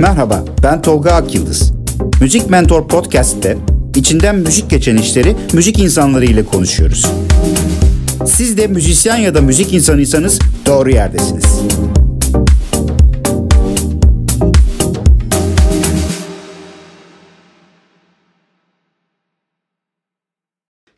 Merhaba, 0.00 0.44
ben 0.62 0.82
Tolga 0.82 1.12
Akyıldız. 1.12 1.72
Müzik 2.20 2.50
Mentor 2.50 2.88
Podcast'te 2.88 3.58
içinden 3.94 4.36
müzik 4.36 4.70
geçen 4.70 4.96
işleri 4.96 5.36
müzik 5.52 5.78
insanları 5.78 6.24
ile 6.24 6.44
konuşuyoruz. 6.44 7.06
Siz 8.26 8.58
de 8.58 8.66
müzisyen 8.66 9.16
ya 9.16 9.34
da 9.34 9.40
müzik 9.40 9.72
insanıysanız 9.72 10.38
doğru 10.66 10.90
yerdesiniz. 10.90 11.60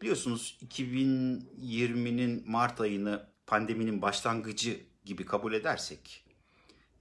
Biliyorsunuz 0.01 0.59
2020'nin 0.69 2.45
Mart 2.46 2.80
ayını 2.80 3.23
pandeminin 3.46 4.02
başlangıcı 4.02 4.77
gibi 5.05 5.24
kabul 5.24 5.52
edersek 5.52 6.24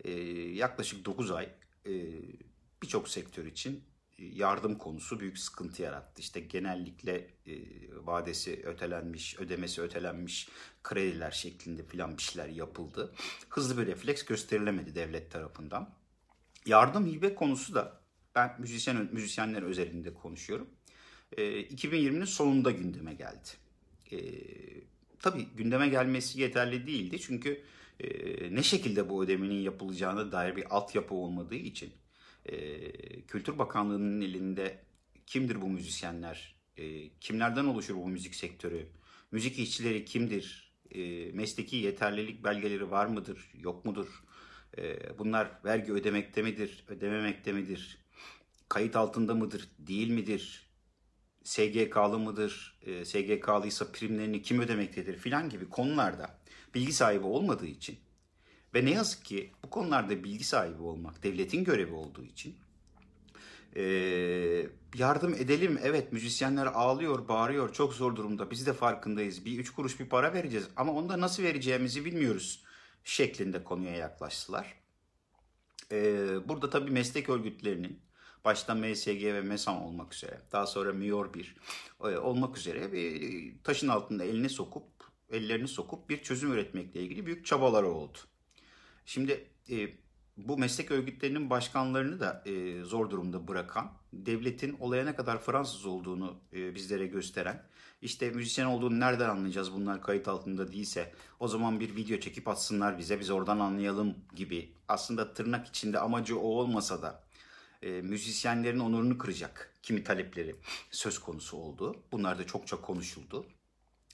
e, 0.04 0.12
yaklaşık 0.54 1.06
9 1.06 1.32
ay 1.32 1.48
birçok 2.84 3.10
sektör 3.10 3.46
için 3.46 3.84
yardım 4.18 4.78
konusu 4.78 5.20
büyük 5.20 5.38
sıkıntı 5.38 5.82
yarattı. 5.82 6.22
İşte 6.22 6.40
genellikle 6.40 7.28
e, 7.46 7.56
vadesi 8.06 8.62
ötelenmiş, 8.66 9.40
ödemesi 9.40 9.82
ötelenmiş 9.82 10.50
krediler 10.84 11.32
şeklinde 11.32 11.84
filan 11.84 12.18
bir 12.18 12.24
şeyler 12.24 12.50
yapıldı. 12.50 13.14
Hızlı 13.50 13.82
bir 13.82 13.88
refleks 13.88 14.26
gösterilemedi 14.26 14.96
devlet 14.96 15.32
tarafından. 15.32 15.94
Yardım 16.66 17.06
hibe 17.08 17.36
konusu 17.36 17.76
da 17.76 18.02
ben 18.36 18.56
müzisyen 18.60 19.10
müzisyenler 19.12 19.62
özelinde 19.62 20.14
konuşuyorum. 20.14 20.70
E, 21.38 21.62
2020'nin 21.62 22.26
sonunda 22.26 22.72
gündeme 22.72 23.14
geldi. 23.14 23.50
E, 24.12 24.18
tabii 25.20 25.48
gündeme 25.56 25.90
gelmesi 25.90 26.42
yeterli 26.42 26.88
değildi 26.88 27.20
çünkü 27.20 27.64
e, 28.00 28.56
ne 28.56 28.64
şekilde 28.64 29.10
bu 29.10 29.24
ödemenin 29.24 29.62
yapılacağına 29.62 30.32
dair 30.32 30.56
bir 30.56 30.76
altyapı 30.76 31.16
olmadığı 31.16 31.56
için 31.56 31.94
e, 32.46 32.92
Kültür 33.22 33.60
Bakanlığı'nın 33.60 34.22
elinde 34.22 34.84
kimdir 35.26 35.62
bu 35.62 35.68
müzisyenler, 35.68 36.56
e, 36.78 37.10
kimlerden 37.10 37.66
oluşur 37.66 37.96
bu 37.96 38.08
müzik 38.08 38.36
sektörü, 38.36 38.88
müzik 39.32 39.60
işçileri 39.60 40.06
kimdir, 40.06 40.68
mesleki 41.34 41.76
yeterlilik 41.76 42.44
belgeleri 42.44 42.92
var 42.92 43.06
mıdır, 43.06 43.52
yok 43.60 43.86
mudur, 43.86 44.24
bunlar 45.20 45.52
vergi 45.66 45.92
ödemekte 45.92 46.42
midir, 46.42 46.84
ödememekte 46.88 47.52
midir, 47.52 47.98
kayıt 48.70 48.96
altında 48.96 49.36
mıdır, 49.36 49.70
değil 49.80 50.10
midir, 50.10 50.67
SGK'lı 51.48 52.20
mıdır, 52.20 52.80
e, 52.82 53.06
SGK'lıysa 53.06 53.92
primlerini 53.92 54.42
kim 54.42 54.60
ödemektedir 54.60 55.18
filan 55.18 55.50
gibi 55.50 55.70
konularda 55.70 56.40
bilgi 56.76 56.94
sahibi 56.94 57.26
olmadığı 57.26 57.66
için 57.66 58.00
ve 58.74 58.86
ne 58.86 58.92
yazık 58.92 59.26
ki 59.26 59.52
bu 59.64 59.70
konularda 59.70 60.24
bilgi 60.24 60.44
sahibi 60.44 60.82
olmak 60.82 61.24
devletin 61.24 61.64
görevi 61.64 61.94
olduğu 61.94 62.24
için 62.24 62.56
e, 63.76 63.84
yardım 64.96 65.34
edelim. 65.34 65.80
Evet 65.84 66.14
müzisyenler 66.14 66.66
ağlıyor, 66.66 67.28
bağırıyor, 67.28 67.74
çok 67.74 67.94
zor 67.94 68.16
durumda. 68.16 68.52
Biz 68.52 68.68
de 68.68 68.74
farkındayız. 68.74 69.46
Bir 69.46 69.60
üç 69.60 69.70
kuruş 69.70 70.00
bir 70.00 70.10
para 70.10 70.34
vereceğiz 70.34 70.68
ama 70.76 70.94
onu 70.94 71.10
da 71.10 71.22
nasıl 71.22 71.44
vereceğimizi 71.44 72.06
bilmiyoruz 72.06 72.64
şeklinde 73.04 73.64
konuya 73.64 73.96
yaklaştılar. 73.96 74.74
E, 75.92 76.28
burada 76.50 76.70
tabii 76.70 76.92
meslek 76.92 77.30
örgütlerinin 77.30 78.08
başta 78.46 78.76
MSG 78.76 79.24
ve 79.24 79.42
MESAM 79.42 79.82
olmak 79.82 80.14
üzere 80.14 80.42
daha 80.52 80.68
sonra 80.68 80.94
MIOR 80.94 81.34
1 81.34 81.56
e, 82.04 82.18
olmak 82.18 82.58
üzere 82.58 82.94
bir 82.94 83.54
taşın 83.64 83.88
altında 83.88 84.24
elini 84.24 84.50
sokup 84.50 84.84
ellerini 85.30 85.68
sokup 85.68 86.10
bir 86.10 86.24
çözüm 86.24 86.52
üretmekle 86.52 87.02
ilgili 87.02 87.26
büyük 87.26 87.46
çabaları 87.46 87.88
oldu. 87.88 88.18
Şimdi 89.06 89.50
e, 89.70 89.90
bu 90.38 90.58
meslek 90.58 90.92
örgütlerinin 90.92 91.50
başkanlarını 91.50 92.20
da 92.20 92.44
e, 92.46 92.84
zor 92.84 93.10
durumda 93.10 93.48
bırakan, 93.48 93.92
devletin 94.14 94.78
olaya 94.80 95.06
ne 95.06 95.16
kadar 95.16 95.42
Fransız 95.42 95.86
olduğunu 95.86 96.40
e, 96.54 96.76
bizlere 96.76 97.08
gösteren, 97.08 97.64
işte 98.02 98.30
müzisyen 98.30 98.66
olduğunu 98.66 99.00
nereden 99.00 99.30
anlayacağız 99.30 99.74
bunlar 99.74 100.02
kayıt 100.02 100.28
altında 100.28 100.72
değilse, 100.72 101.14
o 101.40 101.48
zaman 101.48 101.80
bir 101.80 101.96
video 101.96 102.20
çekip 102.20 102.48
atsınlar 102.48 102.98
bize 102.98 103.20
biz 103.20 103.30
oradan 103.30 103.60
anlayalım 103.60 104.16
gibi 104.36 104.74
aslında 104.88 105.34
tırnak 105.34 105.68
içinde 105.68 106.00
amacı 106.00 106.40
o 106.40 106.48
olmasa 106.48 107.02
da 107.02 107.27
e, 107.82 107.90
müzisyenlerin 107.90 108.80
onurunu 108.80 109.18
kıracak 109.18 109.74
kimi 109.84 110.04
talepleri 110.04 110.56
söz 110.92 111.20
konusu 111.20 111.58
oldu. 111.58 112.04
Bunlar 112.12 112.40
da 112.40 112.46
çokça 112.48 112.82
konuşuldu. 112.82 113.46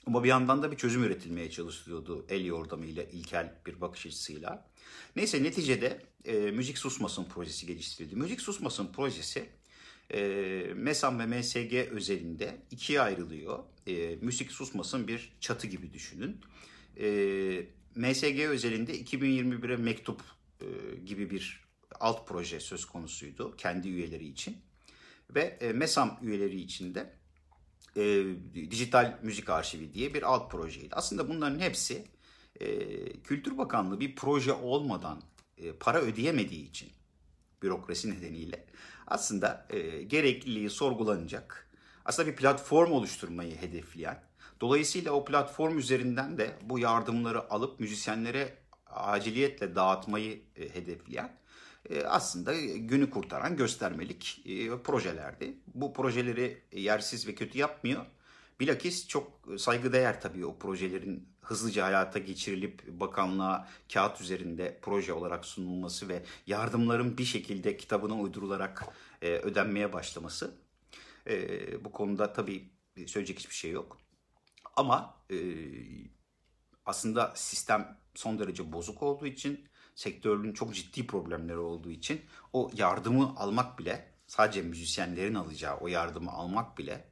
Ama 0.06 0.24
bir 0.24 0.28
yandan 0.28 0.62
da 0.62 0.72
bir 0.72 0.76
çözüm 0.76 1.04
üretilmeye 1.04 1.50
çalışılıyordu 1.50 2.26
el 2.28 2.44
yordamıyla, 2.44 3.02
ilkel 3.02 3.54
bir 3.66 3.80
bakış 3.80 4.06
açısıyla. 4.06 4.68
Neyse 5.16 5.42
neticede 5.42 6.02
e, 6.24 6.32
Müzik 6.34 6.78
Susmasın 6.78 7.24
projesi 7.24 7.66
geliştirildi. 7.66 8.16
Müzik 8.16 8.40
Susmasın 8.40 8.92
projesi 8.92 9.48
e, 10.14 10.20
MESAM 10.74 11.18
ve 11.18 11.26
MSG 11.26 11.74
özelinde 11.74 12.62
ikiye 12.70 13.00
ayrılıyor. 13.00 13.58
E, 13.86 14.16
müzik 14.20 14.52
Susmasın 14.52 15.08
bir 15.08 15.32
çatı 15.40 15.66
gibi 15.66 15.92
düşünün. 15.92 16.40
E, 17.00 17.06
MSG 17.94 18.40
özelinde 18.40 19.00
2021'e 19.00 19.76
mektup 19.76 20.20
e, 20.60 20.66
gibi 21.06 21.30
bir 21.30 21.63
alt 22.00 22.28
proje 22.28 22.60
söz 22.60 22.84
konusuydu 22.84 23.56
kendi 23.56 23.88
üyeleri 23.88 24.28
için. 24.28 24.56
Ve 25.30 25.40
e, 25.40 25.72
MESAM 25.72 26.18
üyeleri 26.22 26.60
için 26.60 26.94
de 26.94 27.14
e, 27.96 28.24
dijital 28.70 29.18
müzik 29.22 29.50
arşivi 29.50 29.94
diye 29.94 30.14
bir 30.14 30.22
alt 30.22 30.50
projeydi. 30.50 30.94
Aslında 30.94 31.28
bunların 31.28 31.58
hepsi 31.58 32.04
e, 32.60 32.66
Kültür 33.12 33.58
Bakanlığı 33.58 34.00
bir 34.00 34.16
proje 34.16 34.52
olmadan 34.52 35.22
e, 35.58 35.72
para 35.72 36.00
ödeyemediği 36.00 36.68
için 36.68 36.90
bürokrasi 37.62 38.10
nedeniyle 38.10 38.66
aslında 39.06 39.66
e, 39.70 40.02
gerekliliği 40.02 40.70
sorgulanacak. 40.70 41.70
Aslında 42.04 42.28
bir 42.28 42.36
platform 42.36 42.92
oluşturmayı 42.92 43.56
hedefleyen. 43.56 44.22
Dolayısıyla 44.60 45.12
o 45.12 45.24
platform 45.24 45.78
üzerinden 45.78 46.38
de 46.38 46.58
bu 46.62 46.78
yardımları 46.78 47.50
alıp 47.52 47.80
müzisyenlere 47.80 48.58
aciliyetle 48.86 49.74
dağıtmayı 49.74 50.42
e, 50.56 50.74
hedefleyen 50.74 51.38
aslında 52.06 52.54
günü 52.60 53.10
kurtaran 53.10 53.56
göstermelik 53.56 54.42
e, 54.46 54.82
projelerdi. 54.82 55.54
Bu 55.74 55.92
projeleri 55.92 56.62
yersiz 56.72 57.28
ve 57.28 57.34
kötü 57.34 57.58
yapmıyor. 57.58 58.06
Bilakis 58.60 59.08
çok 59.08 59.48
saygıdeğer 59.58 60.20
tabii 60.20 60.46
o 60.46 60.58
projelerin 60.58 61.28
hızlıca 61.40 61.84
hayata 61.84 62.18
geçirilip 62.18 62.88
bakanlığa 62.88 63.68
kağıt 63.92 64.20
üzerinde 64.20 64.78
proje 64.82 65.12
olarak 65.12 65.44
sunulması 65.44 66.08
ve 66.08 66.22
yardımların 66.46 67.18
bir 67.18 67.24
şekilde 67.24 67.76
kitabına 67.76 68.14
uydurularak 68.14 68.84
e, 69.22 69.30
ödenmeye 69.30 69.92
başlaması. 69.92 70.54
bu 71.84 71.92
konuda 71.92 72.32
tabii 72.32 72.70
söyleyecek 73.06 73.38
hiçbir 73.38 73.54
şey 73.54 73.70
yok. 73.70 73.98
Ama 74.76 75.16
aslında 76.86 77.32
sistem 77.36 77.98
son 78.14 78.38
derece 78.38 78.72
bozuk 78.72 79.02
olduğu 79.02 79.26
için 79.26 79.68
sektörün 79.94 80.52
çok 80.52 80.74
ciddi 80.74 81.06
problemleri 81.06 81.58
olduğu 81.58 81.90
için 81.90 82.20
o 82.52 82.70
yardımı 82.76 83.36
almak 83.36 83.78
bile 83.78 84.08
sadece 84.26 84.62
müzisyenlerin 84.62 85.34
alacağı 85.34 85.76
o 85.76 85.88
yardımı 85.88 86.30
almak 86.30 86.78
bile 86.78 87.04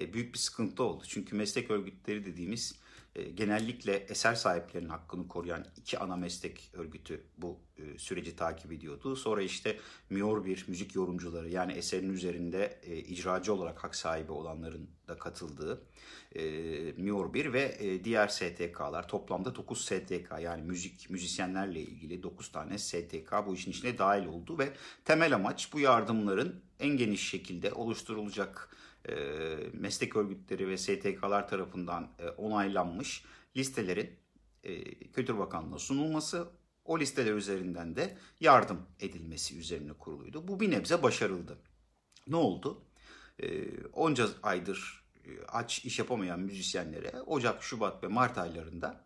e, 0.00 0.12
büyük 0.12 0.34
bir 0.34 0.38
sıkıntı 0.38 0.82
oldu. 0.82 1.04
Çünkü 1.08 1.36
meslek 1.36 1.70
örgütleri 1.70 2.24
dediğimiz 2.24 2.78
genellikle 3.22 3.92
eser 3.96 4.34
sahiplerinin 4.34 4.88
hakkını 4.88 5.28
koruyan 5.28 5.66
iki 5.76 5.98
ana 5.98 6.16
meslek 6.16 6.70
örgütü 6.72 7.24
bu 7.38 7.60
e, 7.76 7.98
süreci 7.98 8.36
takip 8.36 8.72
ediyordu. 8.72 9.16
Sonra 9.16 9.42
işte 9.42 9.78
MIOR 10.10 10.44
bir 10.44 10.64
müzik 10.68 10.94
yorumcuları 10.94 11.48
yani 11.48 11.72
eserin 11.72 12.12
üzerinde 12.12 12.80
e, 12.82 12.96
icracı 12.96 13.54
olarak 13.54 13.84
hak 13.84 13.96
sahibi 13.96 14.32
olanların 14.32 14.90
da 15.08 15.18
katıldığı 15.18 15.82
e, 16.34 16.42
MIOR 16.96 17.34
1 17.34 17.52
ve 17.52 17.76
e, 17.80 18.04
diğer 18.04 18.28
STK'lar 18.28 19.08
toplamda 19.08 19.54
9 19.54 19.84
STK 19.84 20.32
yani 20.40 20.62
müzik 20.62 21.10
müzisyenlerle 21.10 21.80
ilgili 21.80 22.22
9 22.22 22.52
tane 22.52 22.78
STK 22.78 23.32
bu 23.46 23.54
işin 23.54 23.70
içine 23.70 23.98
dahil 23.98 24.26
oldu 24.26 24.58
ve 24.58 24.72
temel 25.04 25.34
amaç 25.34 25.72
bu 25.72 25.80
yardımların 25.80 26.62
en 26.80 26.96
geniş 26.96 27.28
şekilde 27.28 27.72
oluşturulacak 27.72 28.76
e, 29.08 29.14
meslek 29.72 30.16
örgütleri 30.16 30.68
ve 30.68 30.78
STK'lar 30.78 31.48
tarafından 31.48 32.10
e, 32.18 32.28
onaylanmış 32.28 33.24
listelerin 33.56 34.10
e, 34.62 34.84
Kültür 35.12 35.38
Bakanlığı'na 35.38 35.78
sunulması, 35.78 36.48
o 36.84 37.00
listeler 37.00 37.34
üzerinden 37.34 37.96
de 37.96 38.16
yardım 38.40 38.82
edilmesi 39.00 39.58
üzerine 39.58 39.92
kuruluydu. 39.92 40.48
Bu 40.48 40.60
bir 40.60 40.70
nebze 40.70 41.02
başarıldı. 41.02 41.58
Ne 42.28 42.36
oldu? 42.36 42.84
E, 43.42 43.64
onca 43.92 44.28
aydır 44.42 45.04
e, 45.24 45.28
aç 45.48 45.84
iş 45.84 45.98
yapamayan 45.98 46.40
müzisyenlere 46.40 47.20
Ocak, 47.20 47.62
Şubat 47.62 48.02
ve 48.02 48.08
Mart 48.08 48.38
aylarında 48.38 49.04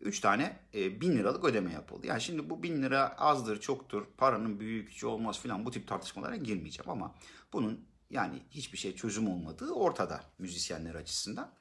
3 0.00 0.20
tane 0.20 0.60
e, 0.74 1.00
1000 1.00 1.16
liralık 1.16 1.44
ödeme 1.44 1.72
yapıldı. 1.72 2.06
Yani 2.06 2.20
şimdi 2.20 2.50
bu 2.50 2.62
1000 2.62 2.82
lira 2.82 3.08
azdır, 3.18 3.60
çoktur, 3.60 4.06
paranın 4.16 4.60
büyük 4.60 4.88
küçük 4.88 5.08
olmaz 5.08 5.40
filan 5.40 5.66
bu 5.66 5.70
tip 5.70 5.88
tartışmalara 5.88 6.36
girmeyeceğim 6.36 6.90
ama 6.90 7.14
bunun 7.52 7.88
yani 8.10 8.42
hiçbir 8.50 8.78
şey 8.78 8.96
çözüm 8.96 9.28
olmadığı 9.28 9.72
ortada 9.72 10.24
müzisyenler 10.38 10.94
açısından. 10.94 11.54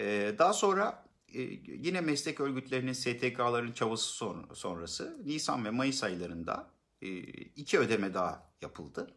Ee, 0.00 0.34
daha 0.38 0.52
sonra 0.52 1.04
e, 1.34 1.40
yine 1.66 2.00
meslek 2.00 2.40
örgütlerinin 2.40 2.92
STK'ların 2.92 3.72
çabası 3.72 4.08
son, 4.08 4.48
sonrası 4.54 5.18
Nisan 5.24 5.64
ve 5.64 5.70
Mayıs 5.70 6.04
aylarında 6.04 6.70
e, 7.02 7.08
iki 7.32 7.78
ödeme 7.78 8.14
daha 8.14 8.52
yapıldı. 8.62 9.14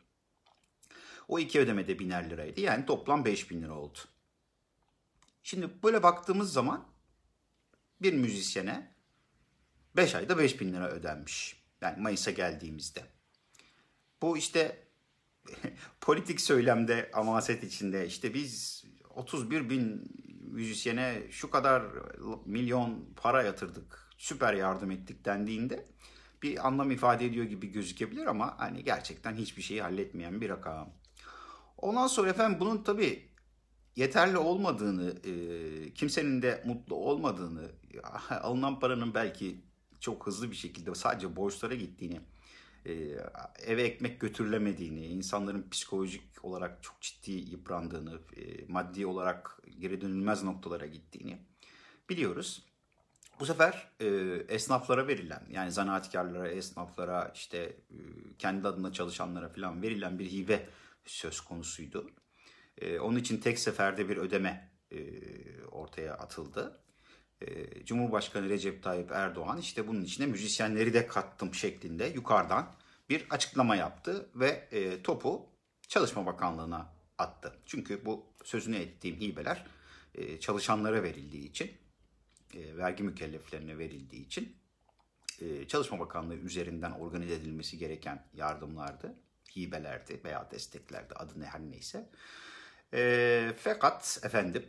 O 1.27 1.39
iki 1.39 1.59
ödeme 1.59 1.88
de 1.88 2.00
biner 2.00 2.30
liraydı. 2.30 2.62
Yani 2.62 2.86
toplam 2.86 3.25
5000 3.25 3.62
lira 3.62 3.74
oldu. 3.74 4.00
Şimdi 5.44 5.69
böyle 5.83 6.03
baktığımız 6.03 6.53
zaman 6.53 6.86
bir 8.01 8.13
müzisyene 8.13 8.94
5 9.95 10.15
ayda 10.15 10.38
5000 10.38 10.74
lira 10.74 10.89
ödenmiş. 10.89 11.63
Yani 11.81 12.01
Mayıs'a 12.01 12.31
geldiğimizde. 12.31 13.03
Bu 14.21 14.38
işte 14.38 14.88
politik 16.01 16.41
söylemde 16.41 17.11
amaset 17.13 17.63
içinde 17.63 18.07
işte 18.07 18.33
biz 18.33 18.83
31 19.15 19.69
bin 19.69 20.03
müzisyene 20.41 21.21
şu 21.31 21.51
kadar 21.51 21.83
milyon 22.45 23.05
para 23.15 23.43
yatırdık, 23.43 24.09
süper 24.17 24.53
yardım 24.53 24.91
ettik 24.91 25.25
dendiğinde 25.25 25.85
bir 26.43 26.67
anlam 26.67 26.91
ifade 26.91 27.25
ediyor 27.25 27.45
gibi 27.45 27.71
gözükebilir 27.71 28.25
ama 28.25 28.55
hani 28.57 28.83
gerçekten 28.83 29.35
hiçbir 29.35 29.61
şeyi 29.61 29.81
halletmeyen 29.81 30.41
bir 30.41 30.49
rakam. 30.49 30.93
Ondan 31.77 32.07
sonra 32.07 32.29
efendim 32.29 32.59
bunun 32.59 32.83
tabii 32.83 33.29
yeterli 33.95 34.37
olmadığını, 34.37 35.09
e, 35.23 35.93
kimsenin 35.93 36.41
de 36.41 36.63
mutlu 36.65 36.95
olmadığını, 36.95 37.71
alınan 38.29 38.79
paranın 38.79 39.13
belki 39.13 39.61
çok 39.99 40.27
hızlı 40.27 40.51
bir 40.51 40.55
şekilde 40.55 40.95
sadece 40.95 41.35
borçlara 41.35 41.75
gittiğini, 41.75 42.21
eve 43.65 43.83
ekmek 43.83 44.19
götürülemediğini, 44.19 45.06
insanların 45.06 45.69
psikolojik 45.69 46.24
olarak 46.44 46.83
çok 46.83 47.01
ciddi 47.01 47.31
yıprandığını, 47.31 48.19
e, 48.38 48.65
maddi 48.68 49.06
olarak 49.06 49.59
geri 49.80 50.01
dönülmez 50.01 50.44
noktalara 50.44 50.85
gittiğini 50.85 51.38
biliyoruz. 52.09 52.65
Bu 53.39 53.45
sefer 53.45 53.88
e, 54.00 54.07
esnaflara 54.50 55.07
verilen 55.07 55.44
yani 55.50 55.71
zanaatkarlara, 55.71 56.47
esnaflara, 56.47 57.31
işte 57.35 57.57
e, 57.57 57.97
kendi 58.39 58.68
adına 58.68 58.94
çalışanlara 58.94 59.50
falan 59.50 59.81
verilen 59.81 60.19
bir 60.19 60.31
hibe 60.31 60.69
söz 61.06 61.41
konusuydu. 61.41 62.09
E, 62.77 63.00
onun 63.00 63.18
için 63.18 63.38
tek 63.38 63.59
seferde 63.59 64.09
bir 64.09 64.18
ödeme 64.18 64.71
e, 64.91 65.00
ortaya 65.65 66.13
atıldı. 66.13 66.79
E, 67.47 67.85
Cumhurbaşkanı 67.85 68.49
Recep 68.49 68.83
Tayyip 68.83 69.11
Erdoğan 69.11 69.57
işte 69.57 69.87
bunun 69.87 70.01
içine 70.01 70.25
müzisyenleri 70.25 70.93
de 70.93 71.07
kattım 71.07 71.53
şeklinde 71.53 72.05
yukarıdan 72.05 72.75
bir 73.09 73.25
açıklama 73.29 73.75
yaptı 73.75 74.29
ve 74.35 74.67
e, 74.71 75.03
topu 75.03 75.49
Çalışma 75.87 76.25
Bakanlığı'na 76.25 76.93
attı. 77.17 77.53
Çünkü 77.65 78.05
bu 78.05 78.25
sözünü 78.43 78.75
ettiğim 78.75 79.19
hibeler 79.19 79.65
e, 80.15 80.39
çalışanlara 80.39 81.03
verildiği 81.03 81.49
için, 81.49 81.71
vergi 82.55 83.03
mükelleflerine 83.03 83.77
verildiği 83.77 84.25
için 84.25 84.55
Çalışma 85.67 85.99
Bakanlığı 85.99 86.35
üzerinden 86.35 86.91
organize 86.91 87.33
edilmesi 87.33 87.77
gereken 87.77 88.25
yardımlardı, 88.33 89.15
hibelerdi 89.55 90.21
veya 90.23 90.51
desteklerdi 90.51 91.13
adı 91.13 91.39
ne 91.39 91.45
her 91.45 91.59
neyse. 91.59 92.09
E, 92.93 93.53
fakat 93.57 94.19
efendim 94.23 94.65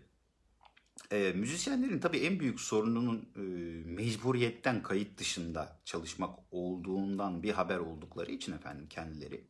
e, 1.10 1.32
müzisyenlerin 1.32 1.98
tabii 1.98 2.18
en 2.18 2.40
büyük 2.40 2.60
sorununun 2.60 3.28
e, 3.36 3.40
mecburiyetten 3.84 4.82
kayıt 4.82 5.18
dışında 5.18 5.80
çalışmak 5.84 6.38
olduğundan 6.50 7.42
bir 7.42 7.52
haber 7.52 7.78
oldukları 7.78 8.32
için 8.32 8.52
efendim 8.52 8.86
kendileri 8.90 9.44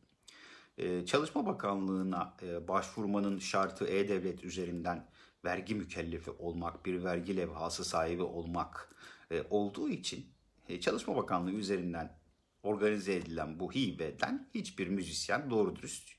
e, 0.77 1.05
Çalışma 1.05 1.45
Bakanlığı'na 1.45 2.33
e, 2.41 2.67
başvurmanın 2.67 3.39
şartı 3.39 3.87
E-Devlet 3.87 4.43
üzerinden 4.43 5.07
vergi 5.45 5.75
mükellefi 5.75 6.31
olmak, 6.31 6.85
bir 6.85 7.03
vergi 7.03 7.37
levhası 7.37 7.85
sahibi 7.85 8.23
olmak 8.23 8.95
e, 9.31 9.43
olduğu 9.49 9.89
için 9.89 10.25
e, 10.69 10.79
Çalışma 10.79 11.15
Bakanlığı 11.15 11.51
üzerinden 11.51 12.17
organize 12.63 13.15
edilen 13.15 13.59
bu 13.59 13.71
hibeden 13.71 14.49
hiçbir 14.53 14.87
müzisyen 14.87 15.49
doğru 15.49 15.75
dürüst 15.75 16.09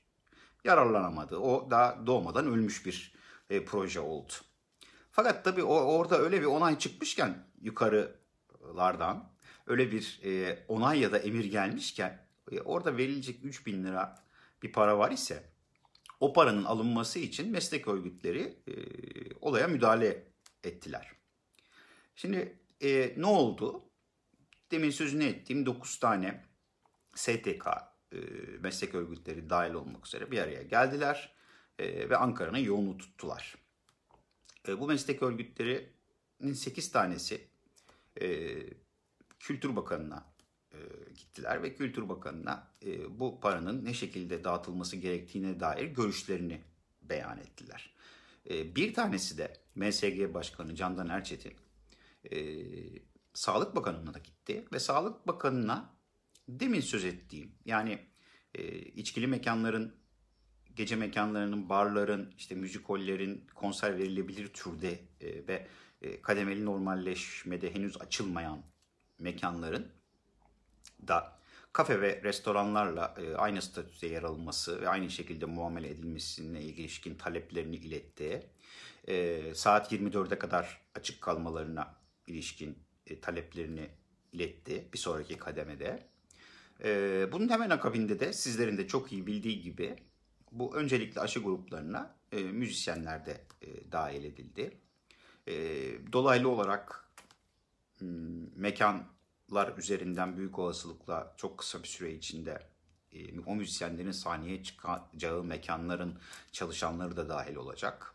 yararlanamadı. 0.63 1.37
O 1.37 1.71
da 1.71 1.97
doğmadan 2.05 2.47
ölmüş 2.47 2.85
bir 2.85 3.13
e, 3.49 3.65
proje 3.65 3.99
oldu. 3.99 4.33
Fakat 5.19 5.43
tabii 5.43 5.63
orada 5.63 6.17
öyle 6.17 6.41
bir 6.41 6.45
onay 6.45 6.77
çıkmışken 6.79 7.47
yukarılardan 7.61 9.29
öyle 9.67 9.91
bir 9.91 10.19
e, 10.23 10.59
onay 10.67 10.99
ya 10.99 11.11
da 11.11 11.17
emir 11.17 11.45
gelmişken 11.45 12.25
e, 12.51 12.61
orada 12.61 12.97
verilecek 12.97 13.39
3000 13.43 13.83
lira 13.83 14.23
bir 14.63 14.71
para 14.71 14.97
var 14.97 15.11
ise 15.11 15.43
o 16.19 16.33
paranın 16.33 16.63
alınması 16.63 17.19
için 17.19 17.51
meslek 17.51 17.87
örgütleri 17.87 18.41
e, 18.67 18.73
olaya 19.41 19.67
müdahale 19.67 20.23
ettiler. 20.63 21.11
Şimdi 22.15 22.57
e, 22.81 23.13
ne 23.17 23.25
oldu? 23.25 23.83
Demin 24.71 24.91
sözünü 24.91 25.25
ettiğim 25.25 25.65
9 25.65 25.99
tane 25.99 26.43
STK 27.15 27.67
meslek 28.59 28.95
örgütleri 28.95 29.49
dahil 29.49 29.73
olmak 29.73 30.07
üzere 30.07 30.31
bir 30.31 30.39
araya 30.39 30.63
geldiler 30.63 31.35
ve 31.79 32.17
Ankara'nın 32.17 32.57
yolunu 32.57 32.97
tuttular. 32.97 33.66
E, 34.67 34.79
bu 34.79 34.87
meslek 34.87 35.23
örgütlerinin 35.23 36.53
8 36.53 36.91
tanesi 36.91 37.47
e, 38.21 38.57
Kültür 39.39 39.75
Bakanı'na 39.75 40.25
e, 40.71 40.77
gittiler 41.17 41.63
ve 41.63 41.75
Kültür 41.75 42.09
Bakanı'na 42.09 42.71
e, 42.85 43.19
bu 43.19 43.39
paranın 43.39 43.85
ne 43.85 43.93
şekilde 43.93 44.43
dağıtılması 44.43 44.95
gerektiğine 44.95 45.59
dair 45.59 45.85
görüşlerini 45.85 46.61
beyan 47.01 47.37
ettiler. 47.37 47.93
E, 48.49 48.75
bir 48.75 48.93
tanesi 48.93 49.37
de 49.37 49.53
MSG 49.75 50.33
Başkanı 50.33 50.75
Candan 50.75 51.09
Erçetin 51.09 51.53
e, 52.31 52.39
Sağlık 53.33 53.75
Bakanı'na 53.75 54.13
da 54.13 54.19
gitti 54.19 54.65
ve 54.73 54.79
Sağlık 54.79 55.27
Bakanı'na 55.27 55.97
demin 56.49 56.81
söz 56.81 57.05
ettiğim 57.05 57.51
yani 57.65 57.99
e, 58.55 58.79
içkili 58.79 59.27
mekanların 59.27 59.95
gece 60.77 60.95
mekanlarının, 60.95 61.69
barların, 61.69 62.33
işte 62.37 62.55
müzikollerin 62.55 63.43
konser 63.55 63.97
verilebilir 63.97 64.47
türde 64.47 64.91
e, 65.21 65.47
ve 65.47 65.67
e, 66.01 66.21
kademeli 66.21 66.65
normalleşmede 66.65 67.75
henüz 67.75 68.01
açılmayan 68.01 68.63
mekanların 69.19 69.87
da 71.07 71.37
kafe 71.73 72.01
ve 72.01 72.21
restoranlarla 72.23 73.15
e, 73.17 73.35
aynı 73.35 73.61
statüde 73.61 74.07
yer 74.07 74.23
alınması 74.23 74.81
ve 74.81 74.89
aynı 74.89 75.09
şekilde 75.09 75.45
muamele 75.45 75.89
edilmesine 75.89 76.61
ilişkin 76.61 77.15
taleplerini 77.15 77.75
iletti. 77.75 78.49
E, 79.07 79.41
saat 79.55 79.91
24'e 79.91 80.39
kadar 80.39 80.81
açık 80.95 81.21
kalmalarına 81.21 81.95
ilişkin 82.27 82.77
e, 83.07 83.19
taleplerini 83.19 83.89
iletti 84.33 84.87
bir 84.93 84.97
sonraki 84.97 85.37
kademede. 85.37 86.07
E, 86.83 87.25
bunun 87.31 87.49
hemen 87.49 87.69
akabinde 87.69 88.19
de 88.19 88.33
sizlerin 88.33 88.77
de 88.77 88.87
çok 88.87 89.11
iyi 89.11 89.27
bildiği 89.27 89.61
gibi 89.61 89.95
bu 90.59 90.75
öncelikle 90.75 91.21
aşı 91.21 91.39
gruplarına 91.39 92.15
e, 92.31 92.43
müzisyenler 92.43 93.25
de 93.25 93.41
e, 93.61 93.91
dahil 93.91 94.23
edildi. 94.23 94.77
E, 95.47 95.53
dolaylı 96.13 96.49
olarak 96.49 97.09
m, 98.01 98.07
mekanlar 98.55 99.77
üzerinden 99.77 100.37
büyük 100.37 100.59
olasılıkla 100.59 101.33
çok 101.37 101.57
kısa 101.57 101.83
bir 101.83 101.87
süre 101.87 102.13
içinde 102.13 102.69
e, 103.11 103.39
o 103.39 103.55
müzisyenlerin 103.55 104.11
sahneye 104.11 104.63
çıkacağı 104.63 105.43
mekanların 105.43 106.19
çalışanları 106.51 107.17
da 107.17 107.29
dahil 107.29 107.55
olacak. 107.55 108.13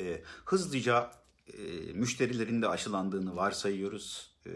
E, 0.00 0.22
hızlıca 0.44 1.10
e, 1.46 1.62
müşterilerin 1.92 2.62
de 2.62 2.68
aşılandığını 2.68 3.36
varsayıyoruz. 3.36 4.36
E, 4.46 4.50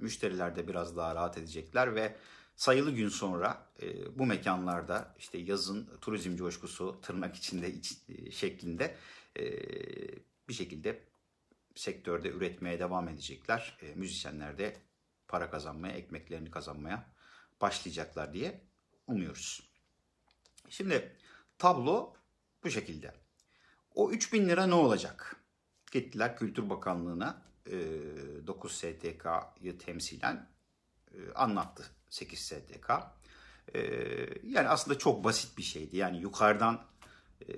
müşteriler 0.00 0.56
de 0.56 0.68
biraz 0.68 0.96
daha 0.96 1.14
rahat 1.14 1.38
edecekler 1.38 1.94
ve 1.94 2.16
sayılı 2.56 2.90
gün 2.90 3.08
sonra 3.08 3.66
e, 3.82 4.18
bu 4.18 4.26
mekanlarda 4.26 5.14
işte 5.18 5.38
yazın 5.38 5.90
turizm 6.00 6.36
coşkusu 6.36 7.00
tırnak 7.00 7.36
içinde 7.36 7.72
iç, 7.72 7.98
e, 8.08 8.30
şeklinde 8.30 8.96
e, 9.38 9.44
bir 10.48 10.54
şekilde 10.54 11.02
sektörde 11.74 12.28
üretmeye 12.28 12.78
devam 12.78 13.08
edecekler. 13.08 13.78
E, 13.82 13.94
müzisyenler 13.94 14.58
de 14.58 14.76
para 15.28 15.50
kazanmaya, 15.50 15.94
ekmeklerini 15.94 16.50
kazanmaya 16.50 17.12
başlayacaklar 17.60 18.34
diye 18.34 18.60
umuyoruz. 19.06 19.70
Şimdi 20.68 21.16
tablo 21.58 22.14
bu 22.64 22.70
şekilde. 22.70 23.14
O 23.94 24.10
3000 24.10 24.48
lira 24.48 24.66
ne 24.66 24.74
olacak? 24.74 25.36
Gittiler 25.92 26.36
Kültür 26.36 26.70
Bakanlığı'na 26.70 27.42
e, 27.66 27.76
9 28.46 28.72
STK'yı 28.72 29.78
temsilen 29.78 30.50
e, 31.14 31.32
anlattı 31.34 31.96
8 32.16 32.38
STK. 32.38 32.90
E, 33.74 33.80
yani 34.42 34.68
aslında 34.68 34.98
çok 34.98 35.24
basit 35.24 35.58
bir 35.58 35.62
şeydi. 35.62 35.96
Yani 35.96 36.20
yukarıdan 36.20 36.84
e, 37.48 37.52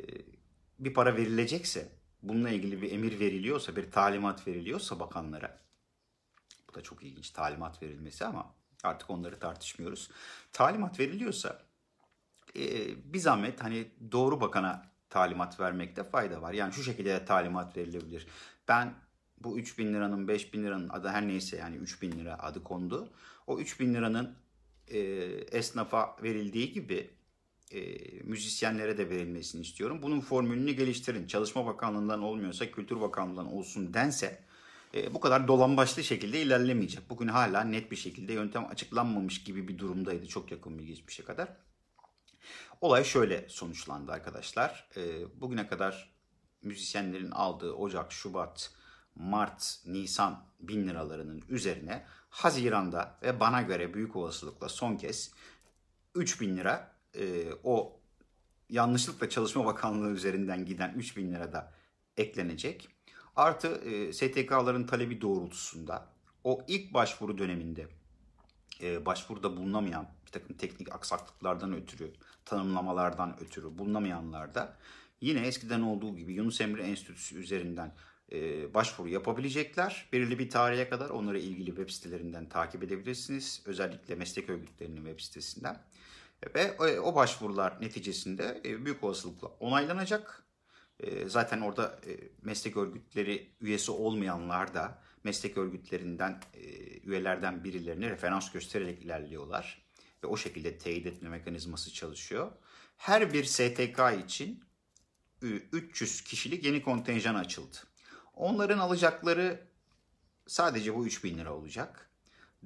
bir 0.78 0.94
para 0.94 1.16
verilecekse, 1.16 1.92
bununla 2.22 2.50
ilgili 2.50 2.82
bir 2.82 2.92
emir 2.92 3.20
veriliyorsa, 3.20 3.76
bir 3.76 3.90
talimat 3.90 4.46
veriliyorsa 4.46 5.00
bakanlara, 5.00 5.58
bu 6.68 6.74
da 6.74 6.82
çok 6.82 7.02
ilginç 7.02 7.30
talimat 7.30 7.82
verilmesi 7.82 8.24
ama 8.24 8.54
artık 8.82 9.10
onları 9.10 9.38
tartışmıyoruz. 9.38 10.10
Talimat 10.52 11.00
veriliyorsa 11.00 11.62
bir 13.04 13.18
zahmet 13.18 13.64
hani 13.64 13.88
doğru 14.12 14.40
bakana 14.40 14.86
talimat 15.10 15.60
vermekte 15.60 16.04
fayda 16.04 16.42
var. 16.42 16.52
Yani 16.52 16.72
şu 16.72 16.82
şekilde 16.82 17.24
talimat 17.24 17.76
verilebilir. 17.76 18.26
Ben 18.68 18.94
bu 19.40 19.58
3 19.58 19.78
bin 19.78 19.94
liranın 19.94 20.28
5 20.28 20.54
bin 20.54 20.64
liranın 20.64 20.88
adı 20.88 21.08
her 21.08 21.28
neyse 21.28 21.56
yani 21.56 21.76
3 21.76 22.02
bin 22.02 22.12
lira 22.12 22.38
adı 22.38 22.64
kondu. 22.64 23.12
O 23.46 23.58
3 23.58 23.80
bin 23.80 23.94
liranın 23.94 24.36
e, 24.90 24.98
esnafa 25.58 26.16
verildiği 26.22 26.72
gibi 26.72 27.10
e, 27.72 27.80
müzisyenlere 28.24 28.98
de 28.98 29.10
verilmesini 29.10 29.62
istiyorum. 29.62 29.98
Bunun 30.02 30.20
formülünü 30.20 30.72
geliştirin. 30.72 31.26
Çalışma 31.26 31.66
Bakanlığı'ndan 31.66 32.22
olmuyorsa 32.22 32.70
Kültür 32.70 33.00
Bakanlığı'ndan 33.00 33.52
olsun 33.52 33.94
dense 33.94 34.44
e, 34.94 35.14
bu 35.14 35.20
kadar 35.20 35.48
dolambaçlı 35.48 36.04
şekilde 36.04 36.42
ilerlemeyecek. 36.42 37.10
Bugün 37.10 37.28
hala 37.28 37.64
net 37.64 37.90
bir 37.90 37.96
şekilde 37.96 38.32
yöntem 38.32 38.66
açıklanmamış 38.66 39.44
gibi 39.44 39.68
bir 39.68 39.78
durumdaydı 39.78 40.26
çok 40.26 40.50
yakın 40.50 40.78
bir 40.78 40.84
geçmişe 40.84 41.24
kadar. 41.24 41.48
Olay 42.80 43.04
şöyle 43.04 43.48
sonuçlandı 43.48 44.12
arkadaşlar. 44.12 44.88
E, 44.96 45.00
bugüne 45.40 45.66
kadar 45.66 46.12
müzisyenlerin 46.62 47.30
aldığı 47.30 47.72
Ocak, 47.72 48.12
Şubat, 48.12 48.72
Mart, 49.14 49.78
Nisan 49.86 50.44
bin 50.60 50.88
liralarının 50.88 51.42
üzerine 51.48 52.06
Haziran'da 52.28 53.18
ve 53.22 53.40
bana 53.40 53.62
göre 53.62 53.94
büyük 53.94 54.16
olasılıkla 54.16 54.68
son 54.68 54.96
kez 54.96 55.32
3 56.14 56.40
bin 56.40 56.56
lira 56.56 56.92
e, 57.14 57.44
o 57.64 58.00
yanlışlıkla 58.68 59.30
Çalışma 59.30 59.64
Bakanlığı 59.64 60.10
üzerinden 60.10 60.64
giden 60.64 60.94
3 60.94 61.16
bin 61.16 61.34
lira 61.34 61.52
da 61.52 61.72
eklenecek. 62.16 62.88
Artı 63.36 63.68
e, 63.68 64.12
STK'ların 64.12 64.86
talebi 64.86 65.20
doğrultusunda 65.20 66.08
o 66.44 66.64
ilk 66.68 66.94
başvuru 66.94 67.38
döneminde 67.38 67.88
e, 68.82 69.06
başvuruda 69.06 69.56
bulunamayan 69.56 70.08
bir 70.26 70.30
takım 70.30 70.56
teknik 70.56 70.94
aksaklıklardan 70.94 71.72
ötürü, 71.74 72.12
tanımlamalardan 72.44 73.40
ötürü 73.40 73.78
bulunamayanlar 73.78 74.54
da 74.54 74.76
yine 75.20 75.46
eskiden 75.46 75.80
olduğu 75.80 76.16
gibi 76.16 76.32
Yunus 76.32 76.60
Emre 76.60 76.82
Enstitüsü 76.82 77.38
üzerinden 77.38 77.94
e, 78.32 78.74
başvuru 78.74 79.08
yapabilecekler. 79.08 80.08
Belirli 80.12 80.38
bir 80.38 80.50
tarihe 80.50 80.88
kadar 80.88 81.10
onları 81.10 81.38
ilgili 81.38 81.66
web 81.66 81.90
sitelerinden 81.90 82.48
takip 82.48 82.82
edebilirsiniz. 82.82 83.62
Özellikle 83.66 84.14
meslek 84.14 84.50
örgütlerinin 84.50 85.04
web 85.04 85.20
sitesinden. 85.20 85.82
Ve 86.54 86.60
e, 86.60 87.00
o 87.00 87.14
başvurular 87.14 87.80
neticesinde 87.80 88.60
e, 88.64 88.84
büyük 88.84 89.04
olasılıkla 89.04 89.48
onaylanacak. 89.48 90.44
E, 91.00 91.28
zaten 91.28 91.60
orada 91.60 92.00
meslek 92.42 92.76
örgütleri 92.76 93.50
üyesi 93.60 93.90
olmayanlar 93.90 94.74
da 94.74 95.02
meslek 95.24 95.58
örgütlerinden 95.58 96.40
üyelerden 97.04 97.64
birilerini 97.64 98.10
referans 98.10 98.52
göstererek 98.52 99.02
ilerliyorlar. 99.02 99.82
Ve 100.24 100.26
o 100.26 100.36
şekilde 100.36 100.78
teyit 100.78 101.06
etme 101.06 101.28
mekanizması 101.28 101.92
çalışıyor. 101.92 102.52
Her 102.96 103.32
bir 103.32 103.44
STK 103.44 104.00
için 104.24 104.64
300 105.42 106.20
kişilik 106.20 106.64
yeni 106.64 106.82
kontenjan 106.82 107.34
açıldı. 107.34 107.76
Onların 108.38 108.78
alacakları 108.78 109.60
sadece 110.46 110.94
bu 110.94 111.06
3000 111.06 111.38
lira 111.38 111.54
olacak. 111.54 112.10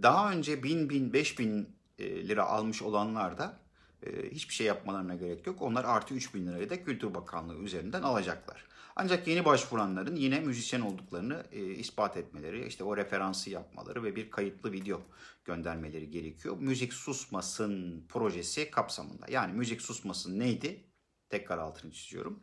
Daha 0.03 0.33
önce 0.33 0.63
1000, 0.63 0.91
1000, 0.91 1.13
5000 1.13 1.77
lira 2.01 2.45
almış 2.45 2.83
olanlar 2.83 3.39
da 3.39 3.59
e, 4.03 4.31
hiçbir 4.31 4.55
şey 4.55 4.67
yapmalarına 4.67 5.15
gerek 5.15 5.47
yok. 5.47 5.63
Onlar 5.63 5.85
artı 5.85 6.15
3000 6.15 6.47
lirayı 6.47 6.71
da 6.71 6.85
Kültür 6.85 7.15
Bakanlığı 7.15 7.59
üzerinden 7.59 8.03
alacaklar. 8.03 8.65
Ancak 8.97 9.29
yeni 9.29 9.45
başvuranların 9.45 10.17
yine 10.17 10.41
müzisyen 10.41 10.81
olduklarını 10.81 11.47
e, 11.53 11.65
ispat 11.65 12.17
etmeleri, 12.17 12.67
işte 12.67 12.85
o 12.85 12.97
referansı 12.97 13.51
yapmaları 13.51 14.03
ve 14.05 14.17
bir 14.17 14.31
kayıtlı 14.31 14.73
video 14.73 15.01
göndermeleri 15.45 16.11
gerekiyor. 16.11 16.57
Müzik 16.61 16.93
Susmasın 16.93 18.07
projesi 18.09 18.71
kapsamında. 18.71 19.27
Yani 19.29 19.53
Müzik 19.53 19.83
Susmasın 19.83 20.39
neydi? 20.39 20.85
Tekrar 21.31 21.59
altını 21.59 21.93
çiziyorum. 21.93 22.43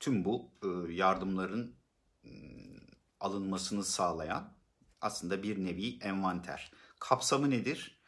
Tüm 0.00 0.24
bu 0.24 0.50
e, 0.62 0.92
yardımların 0.92 1.77
alınmasını 3.20 3.84
sağlayan 3.84 4.52
aslında 5.00 5.42
bir 5.42 5.64
nevi 5.64 5.98
envanter. 5.98 6.72
Kapsamı 7.00 7.50
nedir? 7.50 7.98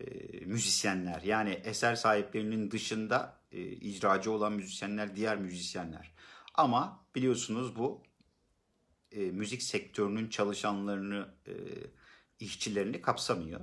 e, 0.00 0.04
müzisyenler 0.44 1.22
yani 1.22 1.50
eser 1.50 1.94
sahiplerinin 1.94 2.70
dışında 2.70 3.40
e, 3.52 3.62
icracı 3.62 4.32
olan 4.32 4.52
müzisyenler 4.52 5.16
diğer 5.16 5.38
müzisyenler. 5.38 6.12
Ama 6.54 7.04
biliyorsunuz 7.14 7.76
bu 7.76 8.02
e, 9.12 9.20
müzik 9.20 9.62
sektörünün 9.62 10.28
çalışanlarını, 10.28 11.28
e, 11.46 11.52
işçilerini 12.40 13.02
kapsamıyor. 13.02 13.60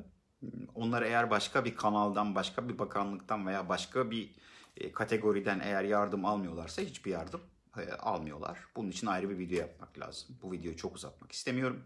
Onlar 0.75 1.01
eğer 1.01 1.29
başka 1.29 1.65
bir 1.65 1.75
kanaldan, 1.75 2.35
başka 2.35 2.69
bir 2.69 2.79
bakanlıktan 2.79 3.47
veya 3.47 3.69
başka 3.69 4.11
bir 4.11 4.35
e, 4.77 4.91
kategoriden 4.91 5.59
eğer 5.59 5.83
yardım 5.83 6.25
almıyorlarsa 6.25 6.81
hiçbir 6.81 7.11
yardım 7.11 7.41
e, 7.77 7.91
almıyorlar. 7.93 8.59
Bunun 8.75 8.89
için 8.89 9.07
ayrı 9.07 9.29
bir 9.29 9.37
video 9.37 9.57
yapmak 9.57 9.99
lazım. 9.99 10.37
Bu 10.41 10.51
videoyu 10.51 10.77
çok 10.77 10.95
uzatmak 10.95 11.31
istemiyorum. 11.31 11.83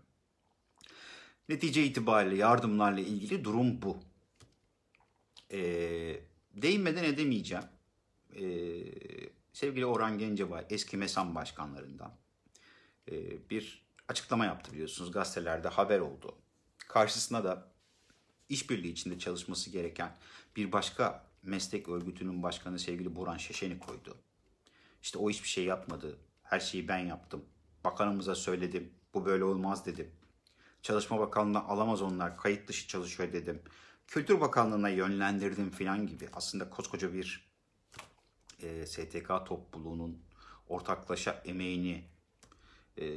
Netice 1.50 1.84
itibariyle 1.84 2.36
yardımlarla 2.36 3.00
ilgili 3.00 3.44
durum 3.44 3.82
bu. 3.82 3.98
E, 5.52 5.60
değinmeden 6.54 7.04
edemeyeceğim. 7.04 7.64
E, 8.36 8.44
sevgili 9.54 9.86
Orhan 9.86 10.18
Gencebay, 10.18 10.66
eski 10.70 10.98
MESAM 10.98 11.36
başkanlarından 11.36 12.12
e, 13.12 13.14
bir 13.50 13.86
açıklama 14.08 14.46
yaptı 14.46 14.72
biliyorsunuz. 14.74 15.12
Gazetelerde 15.12 15.68
haber 15.68 16.00
oldu. 16.00 16.36
Karşısına 16.78 17.44
da 17.44 17.72
işbirliği 18.50 18.92
içinde 18.92 19.20
çalışması 19.20 19.70
gereken 19.70 20.16
bir 20.56 20.72
başka 20.72 21.26
meslek 21.44 21.90
örgütünün 21.90 22.44
başkanı 22.44 22.80
sevgili 22.80 23.16
Burhan 23.16 23.38
Şeşen'i 23.38 23.80
koydu. 23.80 24.18
İşte 25.02 25.18
o 25.20 25.30
hiçbir 25.30 25.48
şey 25.48 25.66
yapmadı. 25.66 26.18
Her 26.44 26.60
şeyi 26.60 26.88
ben 26.88 27.00
yaptım. 27.00 27.46
Bakanımıza 27.84 28.36
söyledim. 28.36 28.94
Bu 29.14 29.26
böyle 29.26 29.44
olmaz 29.44 29.86
dedim. 29.86 30.12
Çalışma 30.82 31.20
Bakanlığı'na 31.20 31.64
alamaz 31.64 32.02
onlar. 32.02 32.38
Kayıt 32.38 32.68
dışı 32.68 32.88
çalışıyor 32.88 33.34
dedim. 33.34 33.62
Kültür 34.08 34.42
Bakanlığı'na 34.42 34.90
yönlendirdim 34.90 35.70
falan 35.70 36.08
gibi 36.08 36.30
aslında 36.34 36.70
koskoca 36.70 37.14
bir 37.14 37.50
e, 38.64 38.86
STK 38.86 39.28
topluluğunun 39.46 40.22
ortaklaşa 40.68 41.42
emeğini 41.46 42.04
e, 42.98 43.08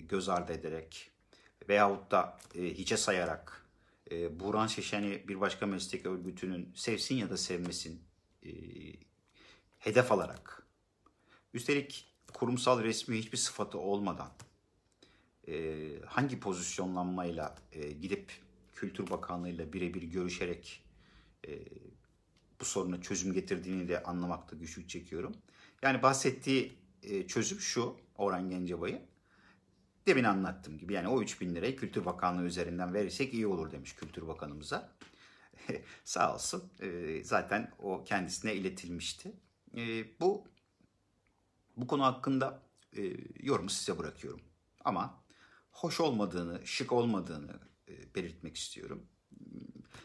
göz 0.00 0.28
ardı 0.28 0.52
ederek 0.52 1.10
veyahut 1.68 2.10
da 2.10 2.38
e, 2.54 2.62
hiçe 2.62 2.96
sayarak 2.96 3.66
e, 4.10 4.40
Buran 4.40 4.66
Şeşen'i 4.66 5.28
bir 5.28 5.40
başka 5.40 5.66
meslek 5.66 6.06
örgütünün 6.06 6.72
sevsin 6.74 7.14
ya 7.14 7.30
da 7.30 7.36
sevmesin 7.36 8.02
e, 8.46 8.50
hedef 9.78 10.12
alarak 10.12 10.63
üstelik 11.54 12.06
kurumsal 12.34 12.82
resmi 12.82 13.18
hiçbir 13.18 13.38
sıfatı 13.38 13.78
olmadan 13.78 14.32
e, 15.48 15.76
hangi 16.06 16.40
pozisyonlanmayla 16.40 17.54
e, 17.72 17.92
gidip 17.92 18.32
Kültür 18.74 19.10
Bakanlığı 19.10 19.48
ile 19.48 19.72
birebir 19.72 20.02
görüşerek 20.02 20.84
e, 21.48 21.64
bu 22.60 22.64
soruna 22.64 23.00
çözüm 23.00 23.32
getirdiğini 23.32 23.88
de 23.88 24.02
anlamakta 24.02 24.56
güçlük 24.56 24.88
çekiyorum. 24.88 25.34
Yani 25.82 26.02
bahsettiği 26.02 26.78
e, 27.02 27.26
çözüm 27.26 27.60
şu 27.60 27.96
Orhan 28.16 28.48
Gencebay'ı. 28.48 29.02
Demin 30.06 30.24
anlattığım 30.24 30.78
gibi 30.78 30.92
yani 30.92 31.08
o 31.08 31.22
3 31.22 31.40
bin 31.40 31.54
lirayı 31.54 31.76
Kültür 31.76 32.04
Bakanlığı 32.04 32.44
üzerinden 32.44 32.94
verirsek 32.94 33.34
iyi 33.34 33.46
olur 33.46 33.70
demiş 33.70 33.94
Kültür 33.94 34.28
Bakanımıza. 34.28 34.92
Sağ 36.04 36.34
olsun 36.34 36.72
e, 36.80 37.20
zaten 37.24 37.72
o 37.78 38.04
kendisine 38.04 38.54
iletilmişti. 38.54 39.32
E, 39.76 40.04
bu 40.20 40.44
bu 41.76 41.86
konu 41.86 42.02
hakkında 42.04 42.62
e, 42.96 43.16
yorumu 43.42 43.70
size 43.70 43.98
bırakıyorum. 43.98 44.40
Ama 44.84 45.24
hoş 45.70 46.00
olmadığını, 46.00 46.66
şık 46.66 46.92
olmadığını, 46.92 47.60
e, 47.88 48.14
belirtmek 48.14 48.56
istiyorum. 48.56 49.06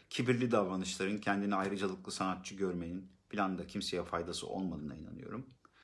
Kibirli 0.09 0.51
davranışların 0.51 1.17
kendini 1.17 1.55
ayrıcalıklı 1.55 2.11
sanatçı 2.11 2.55
görmenin 2.55 3.11
planda 3.29 3.67
kimseye 3.67 4.03
faydası 4.03 4.47
olmadığına 4.47 4.95
inanıyorum. 4.95 5.45